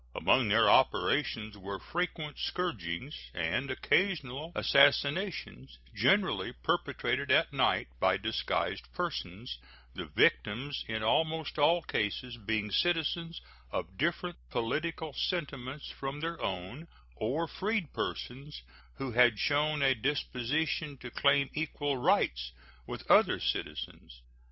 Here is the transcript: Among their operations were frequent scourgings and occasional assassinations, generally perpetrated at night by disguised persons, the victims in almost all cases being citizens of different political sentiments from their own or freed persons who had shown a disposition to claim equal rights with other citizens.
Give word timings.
Among 0.15 0.49
their 0.49 0.67
operations 0.67 1.59
were 1.59 1.77
frequent 1.77 2.39
scourgings 2.39 3.15
and 3.35 3.69
occasional 3.69 4.51
assassinations, 4.55 5.77
generally 5.93 6.53
perpetrated 6.53 7.29
at 7.29 7.53
night 7.53 7.87
by 7.99 8.17
disguised 8.17 8.91
persons, 8.93 9.59
the 9.93 10.05
victims 10.07 10.83
in 10.87 11.03
almost 11.03 11.59
all 11.59 11.83
cases 11.83 12.35
being 12.37 12.71
citizens 12.71 13.41
of 13.69 13.95
different 13.95 14.37
political 14.49 15.13
sentiments 15.13 15.91
from 15.91 16.19
their 16.19 16.41
own 16.41 16.87
or 17.15 17.47
freed 17.47 17.93
persons 17.93 18.63
who 18.95 19.11
had 19.11 19.37
shown 19.37 19.83
a 19.83 19.93
disposition 19.93 20.97
to 20.97 21.11
claim 21.11 21.47
equal 21.53 21.97
rights 21.97 22.53
with 22.87 23.05
other 23.07 23.39
citizens. 23.39 24.23